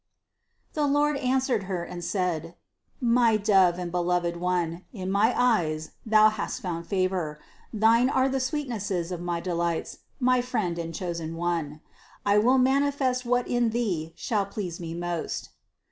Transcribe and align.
391. 0.73 0.77
The 0.81 0.99
Lord 0.99 1.17
answered 1.31 1.63
Her 1.65 1.83
and 1.83 2.03
said: 2.03 2.55
"My 2.99 3.37
Dove 3.37 3.77
and 3.77 3.91
Beloved 3.91 4.35
One, 4.35 4.83
in 4.91 5.11
my 5.11 5.31
eyes 5.39 5.91
thou 6.07 6.29
hast 6.29 6.59
found 6.59 6.87
favor; 6.87 7.39
thine 7.71 8.09
are 8.09 8.27
the 8.27 8.39
sweetnesses 8.39 9.11
of 9.11 9.21
my 9.21 9.39
delights, 9.39 9.99
my 10.19 10.41
friend 10.41 10.79
and 10.79 10.91
chosen 10.95 11.35
one. 11.35 11.81
I 12.25 12.39
will 12.39 12.57
manifest 12.57 13.27
what 13.27 13.47
in 13.47 13.69
thee 13.69 14.13
shall 14.15 14.47
please 14.47 14.79
Me 14.79 14.95
most." 14.95 15.49